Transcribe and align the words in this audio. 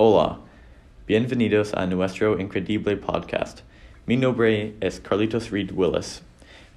Hola, 0.00 0.38
bienvenidos 1.08 1.74
a 1.74 1.84
nuestro 1.84 2.38
increíble 2.38 2.96
podcast. 2.96 3.62
Mi 4.06 4.16
nombre 4.16 4.76
es 4.80 5.00
Carlitos 5.00 5.50
Reed 5.50 5.72
Willis. 5.72 6.22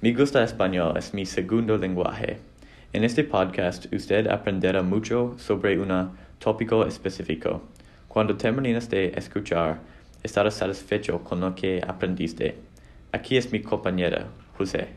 Mi 0.00 0.12
gusta 0.12 0.42
español 0.42 0.96
es 0.96 1.14
mi 1.14 1.24
segundo 1.24 1.78
lenguaje. 1.78 2.40
En 2.92 3.04
este 3.04 3.22
podcast 3.22 3.86
usted 3.94 4.26
aprenderá 4.26 4.82
mucho 4.82 5.36
sobre 5.38 5.78
un 5.78 6.10
tópico 6.40 6.84
específico. 6.84 7.62
Cuando 8.08 8.36
termines 8.36 8.90
de 8.90 9.12
escuchar, 9.14 9.78
estará 10.24 10.50
satisfecho 10.50 11.22
con 11.22 11.38
lo 11.38 11.54
que 11.54 11.80
aprendiste. 11.86 12.58
Aquí 13.12 13.36
es 13.36 13.52
mi 13.52 13.62
compañera, 13.62 14.26
José. 14.58 14.88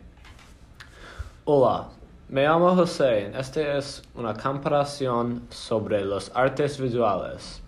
Hola, 1.43 1.89
me 2.27 2.41
llamo 2.41 2.75
José. 2.75 3.31
Esta 3.37 3.77
es 3.77 4.01
una 4.15 4.33
comparación 4.33 5.43
sobre 5.51 6.03
los 6.03 6.31
artes 6.33 6.79
visuales, 6.81 7.61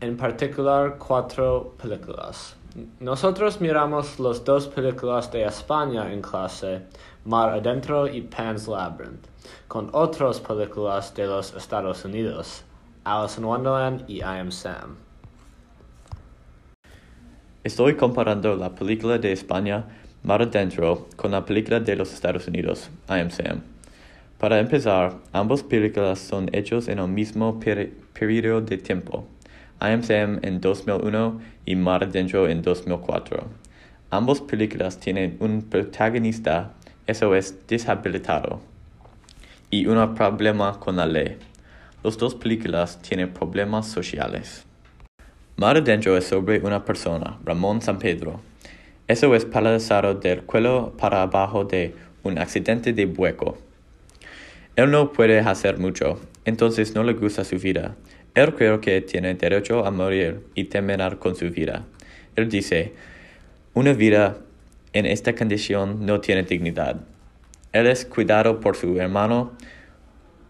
en 0.00 0.16
particular 0.16 0.96
cuatro 0.98 1.74
películas. 1.80 2.54
Nosotros 3.00 3.60
miramos 3.60 4.20
las 4.20 4.44
dos 4.44 4.68
películas 4.68 5.32
de 5.32 5.44
España 5.44 6.12
en 6.12 6.22
clase, 6.22 6.82
Mar 7.24 7.50
Adentro 7.50 8.06
y 8.06 8.22
Pan's 8.22 8.68
Labyrinth, 8.68 9.26
con 9.66 9.90
otras 9.92 10.40
películas 10.40 11.12
de 11.14 11.26
los 11.26 11.52
Estados 11.54 12.04
Unidos, 12.04 12.62
Alice 13.02 13.40
in 13.40 13.46
Wonderland 13.46 14.04
y 14.08 14.18
I 14.18 14.38
Am 14.40 14.52
Sam. 14.52 14.96
Estoy 17.64 17.96
comparando 17.96 18.54
la 18.54 18.74
película 18.74 19.18
de 19.18 19.32
España 19.32 19.84
Mar 20.22 20.42
Adentro 20.42 21.08
con 21.16 21.32
la 21.32 21.44
película 21.44 21.80
de 21.80 21.96
los 21.96 22.12
Estados 22.12 22.46
Unidos, 22.46 22.88
I 23.08 23.20
Am 23.20 23.30
Sam. 23.30 23.62
Para 24.38 24.60
empezar, 24.60 25.16
ambas 25.32 25.64
películas 25.64 26.20
son 26.20 26.48
hechas 26.52 26.86
en 26.86 27.00
el 27.00 27.08
mismo 27.08 27.58
periodo 27.58 28.60
de 28.60 28.78
tiempo. 28.78 29.26
I 29.80 29.92
Am 29.92 30.02
Sam 30.02 30.40
en 30.42 30.60
2001 30.60 31.40
y 31.64 31.76
Mar 31.76 32.02
Adentro 32.02 32.48
en 32.48 32.62
2004. 32.62 33.46
Ambas 34.10 34.40
películas 34.40 34.98
tienen 34.98 35.36
un 35.40 35.62
protagonista, 35.62 36.74
eso 37.06 37.34
es, 37.34 37.66
deshabilitado, 37.68 38.60
y 39.70 39.86
un 39.86 40.14
problema 40.14 40.80
con 40.80 40.96
la 40.96 41.06
ley. 41.06 41.38
Las 42.02 42.18
dos 42.18 42.34
películas 42.34 43.00
tienen 43.02 43.32
problemas 43.32 43.86
sociales. 43.86 44.64
Mar 45.56 45.76
Adentro 45.76 46.16
es 46.16 46.24
sobre 46.24 46.58
una 46.60 46.84
persona, 46.84 47.38
Ramón 47.44 47.80
San 47.80 47.98
Pedro, 47.98 48.40
eso 49.08 49.34
es 49.34 49.46
paralizado 49.46 50.12
del 50.16 50.42
cuello 50.42 50.92
para 50.98 51.22
abajo 51.22 51.64
de 51.64 51.94
un 52.24 52.38
accidente 52.38 52.92
de 52.92 53.06
hueco. 53.06 53.56
Él 54.76 54.90
no 54.90 55.12
puede 55.12 55.38
hacer 55.40 55.78
mucho, 55.78 56.20
entonces 56.44 56.94
no 56.94 57.02
le 57.02 57.14
gusta 57.14 57.42
su 57.42 57.56
vida. 57.58 57.96
Él 58.38 58.54
cree 58.54 58.78
que 58.78 59.00
tiene 59.00 59.34
derecho 59.34 59.84
a 59.84 59.90
morir 59.90 60.46
y 60.54 60.64
terminar 60.64 61.18
con 61.18 61.34
su 61.34 61.50
vida. 61.50 61.84
Él 62.36 62.48
dice, 62.48 62.92
una 63.74 63.92
vida 63.92 64.38
en 64.92 65.06
esta 65.06 65.34
condición 65.34 66.06
no 66.06 66.20
tiene 66.20 66.44
dignidad. 66.44 67.00
Él 67.72 67.88
es 67.88 68.04
cuidado 68.04 68.60
por 68.60 68.76
su 68.76 68.96
hermano, 69.00 69.54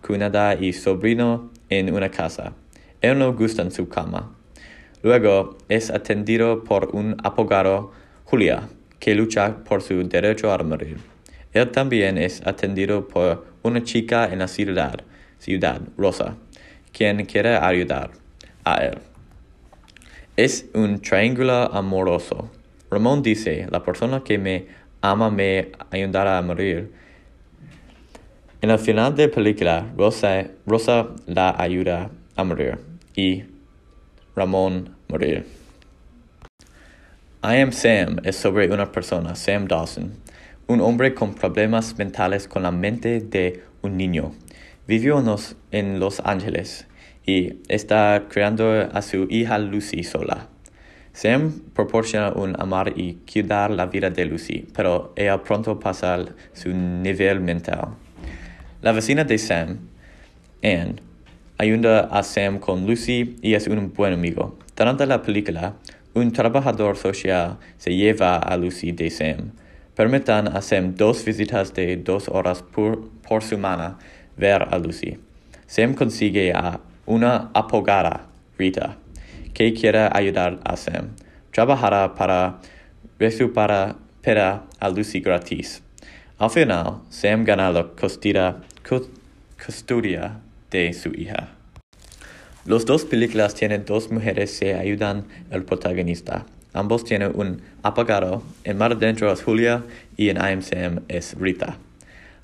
cuñada 0.07 0.55
y 0.55 0.75
sobrino 0.75 1.51
en 1.71 1.95
una 1.95 2.11
casa. 2.11 2.53
Él 3.01 3.19
no 3.19 3.33
gusta 3.33 3.63
en 3.63 3.71
su 3.71 3.89
cama. 3.89 4.37
Luego 5.03 5.57
es 5.71 5.89
atendido 5.89 6.65
por 6.65 6.95
un 6.95 7.17
abogado 7.25 7.93
Julia, 8.25 8.69
que 8.99 9.15
lucha 9.15 9.65
por 9.65 9.81
su 9.81 10.07
derecho 10.07 10.53
a 10.53 10.59
morir. 10.59 10.99
Él 11.55 11.71
también 11.71 12.19
es 12.19 12.47
atendido 12.47 13.09
por 13.09 13.47
una 13.63 13.83
chica 13.83 14.31
en 14.31 14.41
la 14.41 14.49
ciudad, 14.49 15.01
ciudad 15.39 15.81
Rosa, 15.97 16.37
quien 16.99 17.25
quiere 17.27 17.57
ayudar 17.57 18.11
a 18.65 18.79
él. 18.79 18.99
Es 20.37 20.67
un 20.75 21.01
triángulo 21.01 21.73
amoroso. 21.73 22.51
Ramón 22.91 23.23
dice, 23.23 23.69
la 23.71 23.85
persona 23.85 24.25
que 24.25 24.37
me 24.37 24.67
ama 25.01 25.31
me 25.31 25.71
ayudará 25.93 26.39
a 26.39 26.43
morir. 26.43 26.93
En 28.61 28.71
el 28.71 28.81
final 28.81 29.15
de 29.15 29.29
la 29.29 29.33
película, 29.33 29.87
Rosa, 29.97 30.49
Rosa 30.67 31.11
la 31.27 31.55
ayuda 31.57 32.11
a 32.35 32.43
morir 32.43 32.79
y 33.15 33.45
Ramón 34.35 34.97
morir. 35.09 35.47
I 37.45 37.61
Am 37.61 37.71
Sam 37.71 38.19
es 38.25 38.35
sobre 38.35 38.69
una 38.73 38.91
persona, 38.91 39.37
Sam 39.37 39.69
Dawson, 39.69 40.15
un 40.67 40.81
hombre 40.81 41.15
con 41.15 41.35
problemas 41.35 41.97
mentales 41.97 42.49
con 42.49 42.65
la 42.65 42.73
mente 42.73 43.21
de 43.21 43.63
un 43.83 43.97
niño. 43.97 44.33
Vivió 44.89 45.23
en 45.71 46.01
Los 46.01 46.21
Ángeles 46.25 46.89
y 47.29 47.61
está 47.69 48.25
criando 48.31 48.89
a 48.91 49.03
su 49.03 49.27
hija 49.29 49.59
Lucy 49.59 50.03
sola. 50.03 50.49
Sam 51.13 51.61
proporciona 51.75 52.31
un 52.33 52.59
amar 52.59 52.95
y 52.97 53.19
cuidar 53.31 53.71
la 53.71 53.85
vida 53.85 54.09
de 54.09 54.25
Lucy, 54.25 54.67
pero 54.75 55.13
ella 55.15 55.43
pronto 55.43 55.79
pasa 55.79 56.25
su 56.55 56.71
nivel 56.71 57.41
mental. 57.41 57.89
La 58.81 58.93
vecina 58.93 59.25
de 59.25 59.37
Sam, 59.37 59.79
Anne, 60.63 60.95
ayuda 61.59 62.09
a 62.11 62.23
Sam 62.23 62.59
con 62.61 62.87
Lucy 62.87 63.37
y 63.43 63.53
es 63.53 63.67
un 63.67 63.93
buen 63.93 64.15
amigo. 64.15 64.57
Durante 64.75 65.05
la 65.05 65.21
película, 65.21 65.75
un 66.15 66.33
trabajador 66.33 66.97
social 66.97 67.59
se 67.77 67.95
lleva 67.95 68.39
a 68.39 68.57
Lucy 68.57 68.93
de 68.93 69.11
Sam. 69.11 69.53
Permitan 69.95 70.49
a 70.49 70.63
Sam 70.63 70.95
dos 70.95 71.23
visitas 71.27 71.75
de 71.75 71.99
dos 71.99 72.29
horas 72.29 72.63
por, 72.63 73.11
por 73.29 73.43
semana 73.43 73.99
ver 74.39 74.63
a 74.63 74.79
Lucy. 74.79 75.19
Sam 75.67 75.93
consigue 75.93 76.55
a 76.55 76.81
una 77.09 77.51
apogada, 77.55 78.27
Rita, 78.59 78.99
que 79.55 79.73
quiere 79.73 80.11
ayudar 80.13 80.61
a 80.63 80.77
Sam. 80.77 81.17
Trabajará 81.51 82.15
para 82.15 82.61
recuperar 83.19 83.97
a 84.79 84.89
Lucy 84.91 85.21
gratis. 85.21 85.83
Al 86.39 86.51
final, 86.51 87.01
Sam 87.09 87.45
gana 87.45 87.73
la 87.73 87.87
custodia 87.87 88.61
de 90.71 90.93
su 90.93 91.09
hija. 91.15 91.49
Las 92.67 92.85
dos 92.85 93.07
películas 93.07 93.55
tienen 93.55 93.87
dos 93.87 94.11
mujeres 94.11 94.59
que 94.61 94.75
ayudan 94.75 95.25
al 95.51 95.65
protagonista. 95.65 96.45
Ambos 96.75 97.05
tienen 97.05 97.33
un 97.35 97.63
apagado. 97.83 98.43
En 98.65 98.77
Mar 98.77 98.93
Adentro 98.93 99.33
es 99.33 99.43
Julia 99.43 99.83
y 100.19 100.29
en 100.29 100.37
I 100.37 100.61
es 101.09 101.35
Rita. 101.39 101.79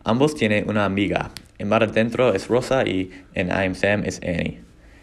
Ambos 0.05 0.35
tienen 0.35 0.69
una 0.71 0.87
amiga. 0.87 1.31
En 1.59 1.69
Mar 1.69 1.83
Adentro 1.83 2.35
es 2.35 2.49
Rosa 2.49 2.87
y 2.87 3.11
en 3.35 3.49
I 3.49 3.67
Am 3.67 3.75
Sam 3.75 4.03
es 4.05 4.21
Annie. 4.23 4.61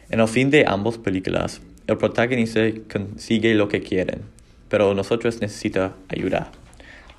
En 0.09 0.19
el 0.19 0.27
fin 0.27 0.49
de 0.49 0.65
ambas 0.67 0.97
películas, 0.97 1.61
el 1.87 1.97
protagonista 1.97 2.61
consigue 2.91 3.53
lo 3.55 3.67
que 3.67 3.81
quieren, 3.81 4.21
pero 4.69 4.93
nosotros 4.93 5.39
necesita 5.41 5.93
ayuda. 6.09 6.51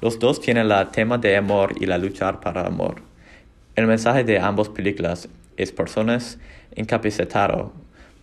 Los 0.00 0.18
dos 0.18 0.40
tienen 0.40 0.70
el 0.70 0.88
tema 0.88 1.18
de 1.18 1.36
amor 1.36 1.74
y 1.80 1.86
la 1.86 1.98
luchar 1.98 2.40
para 2.40 2.66
amor. 2.66 2.96
El 3.74 3.86
mensaje 3.86 4.24
de 4.24 4.38
ambas 4.38 4.68
películas 4.68 5.28
es 5.56 5.72
personas 5.72 6.38
incapacitadas 6.76 7.66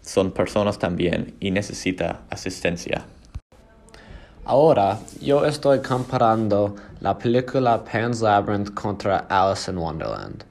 son 0.02 0.32
personas 0.32 0.80
también 0.80 1.36
y 1.40 1.52
necesita 1.52 2.22
asistencia. 2.30 3.06
Ahora, 4.46 4.98
yo 5.22 5.46
estoy 5.46 5.80
comparando 5.80 6.76
la 7.02 7.18
película 7.18 7.84
Pan's 7.84 8.22
Labyrinth 8.22 8.74
contra 8.74 9.28
Alice 9.30 9.70
in 9.70 9.78
Wonderland. 9.78 10.44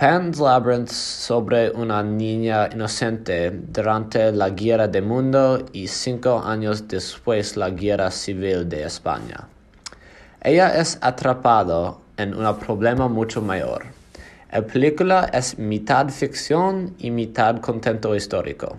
Pan's 0.00 0.40
Labyrinth 0.40 0.90
sobre 0.90 1.70
una 1.70 2.02
niña 2.02 2.70
inocente 2.72 3.50
durante 3.50 4.32
la 4.32 4.48
Guerra 4.48 4.88
del 4.88 5.04
Mundo 5.04 5.66
y 5.72 5.86
cinco 5.86 6.42
años 6.42 6.88
después 6.88 7.56
la 7.56 7.70
Guerra 7.70 8.10
Civil 8.10 8.66
de 8.66 8.84
España. 8.84 9.46
Ella 10.42 10.80
es 10.80 10.98
atrapada 11.02 11.96
en 12.16 12.34
un 12.34 12.58
problema 12.58 13.08
mucho 13.08 13.42
mayor 13.42 14.00
la 14.52 14.62
película 14.62 15.30
es 15.32 15.58
mitad 15.58 16.08
ficción 16.08 16.96
y 16.98 17.12
mitad 17.12 17.60
contento 17.60 18.16
histórico. 18.16 18.78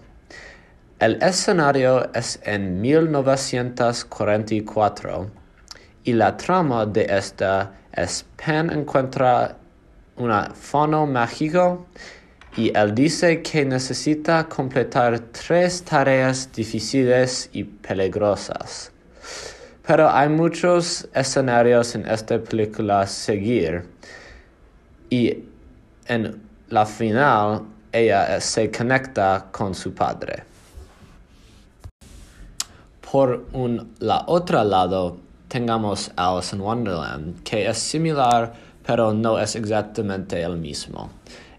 El 0.99 1.23
escenario 1.23 2.13
es 2.13 2.41
en 2.43 2.81
1944 2.81 5.31
y 6.03 6.11
la 6.11 6.35
trama 6.35 6.85
de 6.85 7.05
esta 7.09 7.71
es 7.93 8.25
Pan 8.35 8.69
encuentra 8.69 9.55
un 10.21 10.55
fono 10.55 11.05
mágico 11.05 11.85
y 12.55 12.75
él 12.77 12.93
dice 12.93 13.41
que 13.41 13.65
necesita 13.65 14.47
completar 14.47 15.19
tres 15.19 15.83
tareas 15.83 16.51
difíciles 16.51 17.49
y 17.53 17.63
peligrosas. 17.63 18.91
Pero 19.85 20.09
hay 20.09 20.29
muchos 20.29 21.07
escenarios 21.13 21.95
en 21.95 22.07
esta 22.07 22.37
película 22.39 23.01
a 23.01 23.07
seguir 23.07 23.85
y 25.09 25.37
en 26.07 26.41
la 26.69 26.85
final 26.85 27.63
ella 27.91 28.39
se 28.39 28.69
conecta 28.69 29.47
con 29.51 29.73
su 29.73 29.93
padre. 29.93 30.43
Por 33.11 33.45
un 33.53 33.93
la 33.99 34.23
otro 34.27 34.63
lado 34.63 35.17
tengamos 35.47 36.11
Alice 36.15 36.55
in 36.55 36.61
Wonderland, 36.61 37.43
que 37.43 37.67
es 37.67 37.77
similar 37.77 38.53
pero 38.85 39.13
no 39.13 39.39
es 39.39 39.55
exactamente 39.55 40.41
el 40.41 40.57
mismo. 40.57 41.09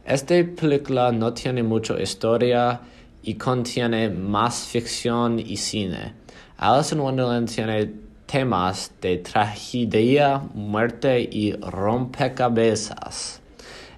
Esta 0.04 0.34
película 0.60 1.12
no 1.12 1.32
tiene 1.32 1.62
mucha 1.62 2.00
historia 2.00 2.80
y 3.22 3.34
contiene 3.34 4.10
más 4.10 4.66
ficción 4.66 5.38
y 5.38 5.56
cine. 5.56 6.14
Alice 6.58 6.94
in 6.94 7.00
Wonderland 7.00 7.48
tiene 7.48 7.92
temas 8.26 8.90
de 9.00 9.18
tragedia, 9.18 10.42
muerte 10.54 11.20
y 11.20 11.52
rompecabezas. 11.52 13.40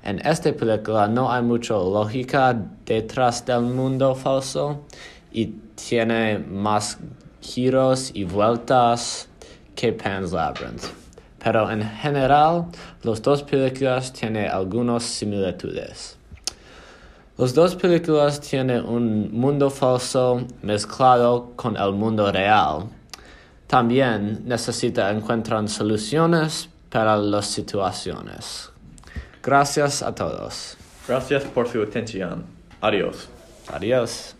En 0.02 0.18
esta 0.26 0.52
película 0.52 1.08
no 1.08 1.32
hay 1.32 1.42
mucha 1.42 1.74
lógica 1.74 2.54
detrás 2.84 3.46
del 3.46 3.62
mundo 3.62 4.14
falso 4.14 4.82
y 5.32 5.46
tiene 5.74 6.38
más 6.38 6.98
giros 7.40 8.10
y 8.12 8.24
vueltas 8.24 9.28
que 9.74 9.92
Pan's 9.92 10.32
Labyrinth. 10.32 11.03
Pero 11.44 11.70
en 11.70 11.82
general, 11.82 12.64
las 13.02 13.20
dos 13.20 13.42
películas 13.42 14.14
tienen 14.14 14.50
algunas 14.50 15.02
similitudes. 15.02 16.16
Las 17.36 17.52
dos 17.52 17.74
películas 17.74 18.40
tienen 18.40 18.82
un 18.86 19.30
mundo 19.30 19.68
falso 19.68 20.46
mezclado 20.62 21.52
con 21.54 21.76
el 21.76 21.92
mundo 21.92 22.32
real. 22.32 22.86
También 23.66 24.42
necesita 24.46 25.10
encontrar 25.10 25.68
soluciones 25.68 26.70
para 26.88 27.16
las 27.18 27.46
situaciones. 27.46 28.70
Gracias 29.42 30.02
a 30.02 30.14
todos. 30.14 30.78
Gracias 31.06 31.44
por 31.44 31.68
su 31.68 31.82
atención. 31.82 32.46
Adiós. 32.80 33.28
Adiós. 33.68 34.34